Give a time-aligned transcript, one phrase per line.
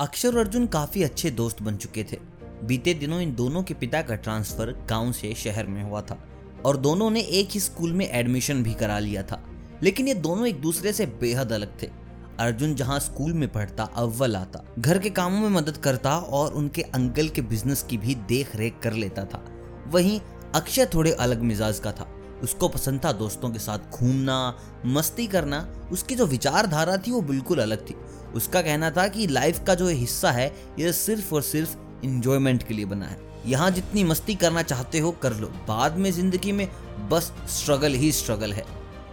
[0.00, 2.18] अक्षय और अर्जुन काफ़ी अच्छे दोस्त बन चुके थे।
[2.64, 6.28] बीते दिनों इन दोनों के पिता का ट्रांसफ़र गाँव से शहर में हुआ था
[6.64, 9.44] और दोनों ने एक ही स्कूल में एडमिशन भी करा लिया था।
[9.82, 11.90] लेकिन ये दोनों एक दूसरे से बेहद अलग थे।
[12.38, 16.82] अर्जुन जहाँ स्कूल में पढ़ता, अव्वल आता। घर के कामों में मदद करता और उनके
[16.82, 19.44] अंकल के बिज़नेस की भी देख रेख कर लेता था।
[19.88, 20.20] वहीं
[20.54, 22.08] अक्षय थोड़े अलग मिजाज का था।
[22.42, 27.58] उसको पसंद था दोस्तों के साथ घूमना, मस्ती करना। उसकी जो विचारधारा थी वो बिल्कुल
[27.58, 27.94] अलग थी।
[28.34, 32.74] उसका कहना था कि लाइफ का जो हिस्सा है, ये सिर्फ़ और सिर्फ़ इंजॉयमेंट के
[32.74, 36.68] लिए बना है। यहाँ जितनी मस्ती करना चाहते हो, कर लो। बाद में ज़िंदगी में
[37.10, 38.64] बस स्ट्रगल ही स्ट्रगल है।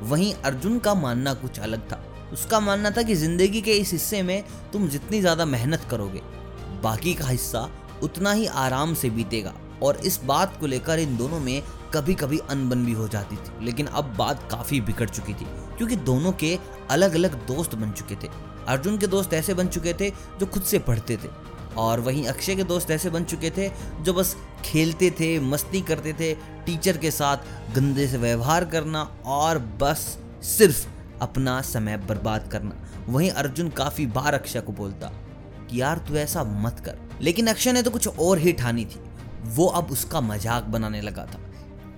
[0.03, 2.02] वहीं अर्जुन का मानना कुछ अलग था।
[2.34, 6.22] उसका मानना था कि ज़िंदगी के इस हिस्से में तुम जितनी ज़्यादा मेहनत करोगे,
[6.84, 7.70] बाकी का हिस्सा
[8.03, 9.53] उतना ही आराम से बीतेगा।
[9.84, 11.61] और इस बात को लेकर इन दोनों में
[11.94, 15.45] कभी कभी अनबन भी हो जाती थी, लेकिन अब बात काफ़ी बिगड़ चुकी थी,
[15.78, 16.58] क्योंकि दोनों के
[16.91, 18.30] अलग अलग दोस्त बन चुके थे।
[18.68, 20.09] अर्जुन के दोस्त ऐसे बन चुके थे
[20.40, 21.30] जो खुद से पढ़ते थे,
[21.78, 23.70] और वहीं अक्षय के दोस्त ऐसे बन चुके थे
[24.04, 26.34] जो बस खेलते थे, मस्ती करते थे,
[26.66, 30.17] टीचर के साथ गंदे से व्यवहार करना और बस
[30.48, 30.86] सिर्फ़
[31.22, 32.76] अपना समय बर्बाद करना।
[33.09, 35.11] वहीं अर्जुन काफ़ी बार अक्षय को बोलता
[35.70, 39.00] कि यार तू ऐसा मत कर। लेकिन अक्षय ने तो कुछ और ही ठानी थी,
[39.45, 41.39] वो अब उसका मज़ाक बनाने लगा था।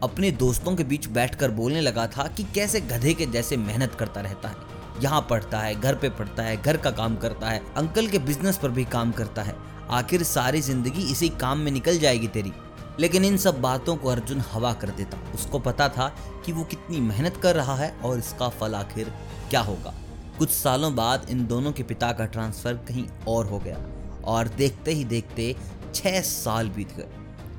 [0.04, 4.22] अपने दोस्तों के बीच बैठकर बोलने लगा था कि कैसे गधे के जैसे मेहनत करता
[4.22, 8.08] रहता है। यहाँ पढ़ता है, घर पे पढ़ता है, घर का काम करता है, अंकल
[8.08, 9.56] के बिज़नेस पर भी काम करता है।
[9.90, 12.52] आखिर सारी ज़िंदगी इसी काम में निकल जाएगी तेरी।
[13.00, 16.08] लेकिन इन सब बातों को अर्जुन हवा कर देता। उसको पता था
[16.46, 19.12] कि वो कितनी मेहनत कर रहा है और इसका फल आखिर
[19.50, 19.94] क्या होगा।
[20.40, 23.78] कुछ सालों बाद इन दोनों के पिता का ट्रांसफ़र कहीं और हो गया
[24.26, 25.56] और देखते ही देखते
[25.94, 27.08] छह साल बीत गए।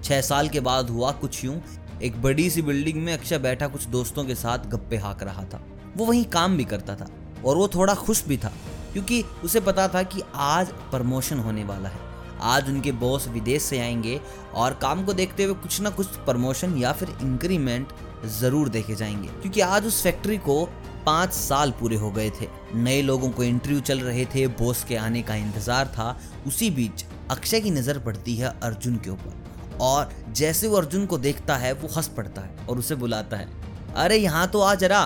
[0.05, 1.61] छह साल के बाद हुआ कुछ यूँ
[2.03, 5.61] एक बड़ी सी बिल्डिंग में अक्षय बैठा कुछ दोस्तों के साथ गप्पे हाँक रहा था।
[5.97, 7.09] वो वहीं काम भी करता था
[7.45, 8.53] और वो थोड़ा खुश भी था,
[8.93, 12.09] क्योंकि उसे पता था कि आज प्रमोशन होने वाला है।
[12.43, 14.21] आज उनके बॉस विदेश से आएँगे
[14.55, 17.89] और काम को देखते हुए कुछ ना कुछ प्रमोशन या फिर इंक्रीमेंट
[18.31, 20.65] ज़रूर देखे जाएँगे, क्योंकि आज उस फैक्ट्री को
[21.07, 24.97] पाँच साल पूरे हो गए थे। नए लोगों को इंटरव्यू चल रहे थे, बॉस के
[24.97, 29.39] आने का इंतज़ार था। उसी बीच अक्षय की नज़र पड़ती है अर्जुन के ऊपर।
[29.81, 33.49] और जैसे वो अर्जुन को देखता है, वो हंस पड़ता है और उसे बुलाता है,
[33.97, 35.05] अरे, यहाँ तो आ जरा,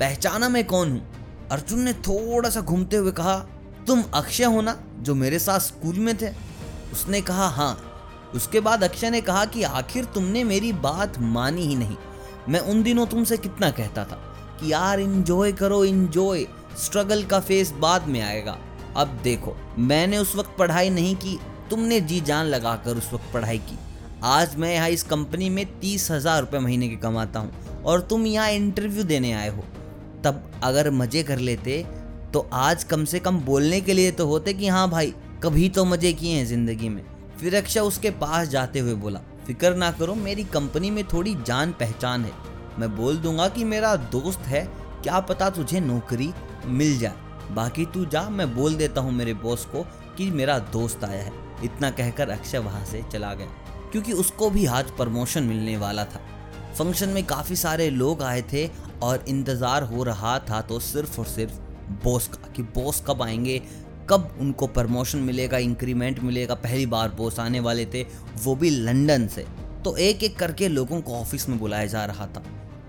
[0.00, 1.18] पहचाना मैं कौन हूँ?
[1.52, 3.38] अर्जुन ने थोड़ा सा घूमते हुए कहा,
[3.86, 6.30] तुम अक्षय हो ना, जो मेरे साथ स्कूल में थे?
[6.92, 7.84] उसने कहा हाँ।
[8.34, 11.96] उसके बाद अक्षय ने कहा कि, आखिर तुमने मेरी बात मानी ही नहीं।
[12.48, 16.46] मैं उन दिनों तुमसे कितना कहता था कि, यार इंजॉय करो इंजॉय
[16.78, 18.58] स्ट्रगल का फेस बाद में आएगा।
[18.96, 21.40] अब देखो, मैंने उस वक्त पढ़ाई नहीं की,
[21.70, 23.78] तुमने जी जान लगाकर उस वक्त पढ़ाई की।
[24.24, 28.24] आज मैं यहाँ इस कंपनी में तीस हज़ार रुपये महीने के कमाता हूँ और तुम
[28.26, 29.64] यहाँ इंटरव्यू देने आए हो।
[30.24, 31.84] तब अगर मज़े कर लेते
[32.32, 35.84] तो आज कम से कम बोलने के लिए तो होते कि हाँ भाई, कभी तो
[35.84, 37.02] मज़े किए हैं ज़िंदगी में।
[37.38, 41.72] फिर अक्षय उसके पास जाते हुए बोला, फ़िक्र ना करो, मेरी कंपनी में थोड़ी जान
[41.72, 42.32] पहचान है।
[42.78, 44.64] मैं बोल दूँगा कि मेरा दोस्त है,
[45.02, 46.32] क्या पता तुझे नौकरी
[46.66, 49.86] मिल जाए। बाकी तू जा, मैं बोल देता हूँ मेरे बॉस को
[50.16, 51.32] कि मेरा दोस्त आया है।
[51.64, 53.46] इतना कहकर अक्षय वहाँ से चला गया।
[53.92, 56.20] क्योंकि उसको भी आज प्रमोशन मिलने वाला था।
[56.78, 58.70] फ़ंक्शन में काफ़ी सारे लोग आए थे
[59.02, 61.54] और इंतज़ार हो रहा था तो सिर्फ़ और सिर्फ़
[62.04, 63.62] बॉस का, कि बॉस कब आएँगे,
[64.10, 68.06] कब उनको प्रमोशन मिलेगा, इंक्रीमेंट मिलेगा। पहली बार बॉस आने वाले थे,
[68.44, 69.46] वो भी लंदन से।
[69.84, 72.42] तो एक एक करके लोगों को ऑफ़िस में बुलाया जा रहा था।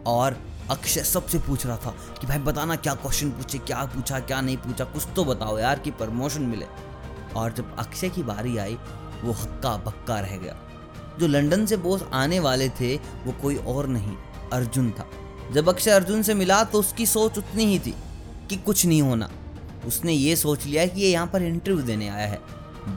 [0.07, 0.37] और
[0.69, 4.57] अक्षय सबसे पूछ रहा था कि, भाई, बताना क्या क्वेश्चन पूछे, क्या पूछा, क्या नहीं
[4.57, 4.83] पूछा?
[4.83, 6.65] कुछ तो बताओ यार कि प्रमोशन मिले।
[7.35, 8.77] और जब अक्षय की बारी आई,
[9.23, 10.55] वो हक्का बक्का रह गया।
[11.19, 14.15] जो लंदन से बोस आने वाले थे, वो कोई और नहीं,
[14.53, 15.09] अर्जुन था।
[15.53, 17.95] जब अक्षय अर्जुन से मिला तो उसकी सोच उतनी ही थी
[18.49, 19.29] कि कुछ नहीं होना।
[19.87, 22.39] उसने ये सोच लिया कि ये यहाँ पर इंटरव्यू देने आया है।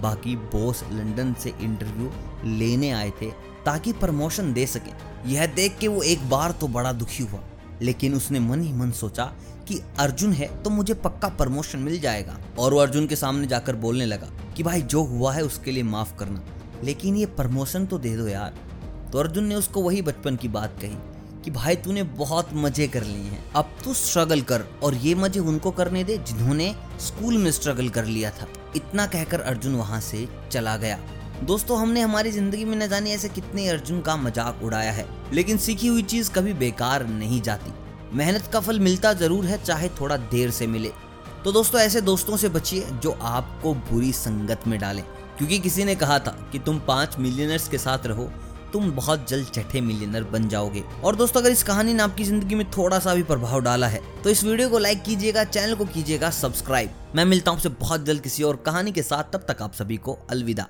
[0.00, 2.10] बाकी बॉस लंदन से इंटरव्यू
[2.58, 3.30] लेने आए थे,
[3.64, 7.40] ताकि प्रमोशन दे सके। यह देख के वो एक बार तो बड़ा दुखी हुआ।
[7.82, 9.24] लेकिन उसने मन ही मन सोचा
[9.68, 13.76] कि अर्जुन है तो मुझे पक्का प्रमोशन मिल जाएगा। और वो अर्जुन के सामने जाकर
[13.76, 16.42] बोलने लगा कि भाई, जो हुआ है उसके लिए माफ़ करना।
[16.84, 18.54] लेकिन ये प्रमोशन तो दे दो यार।
[19.12, 20.96] तो अर्जुन ने उसको वही बचपन की बात कही
[21.44, 25.40] कि भाई तूने बहुत मज़े कर लिए हैं। अब तू स्ट्रगल कर और ये मज़े
[25.42, 28.46] उनको करने दे जिन्होंने स्कूल में स्ट्रगल कर लिया था।
[28.76, 30.98] इतना कहकर अर्जुन वहाँ से चला गया।
[31.44, 35.56] दोस्तों, हमने हमारी ज़िंदगी में न जाने ऐसे कितने अर्जुन का मज़ाक उड़ाया है, लेकिन
[35.58, 37.72] सीखी हुई चीज़ कभी बेकार नहीं जाती।
[38.14, 40.90] मेहनत का फल मिलता ज़रूर है, चाहे थोड़ा देर से मिले।
[41.44, 45.02] तो दोस्तों, ऐसे दोस्तों से बचिए जो आपको बुरी संगत में डालें।
[45.42, 48.24] क्योंकि किसी ने कहा था कि तुम पाँच मिलियनर्स के साथ रहो,
[48.72, 52.54] तुम बहुत जल्द चटे मिलियनर बन जाओगे। और दोस्तों, अगर इस कहानी ने आपकी ज़िंदगी
[52.54, 55.84] में थोड़ा सा भी प्रभाव डाला है तो इस वीडियो को लाइक कीजिएगा चैनल को
[55.86, 59.74] कीजिएगा सब्सक्राइब मैं मिलता हूँ बहुत जल्द किसी और कहानी के साथ, तब तक आप
[59.74, 60.66] सभी को अलविदा।